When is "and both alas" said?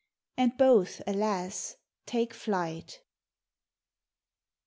0.35-1.75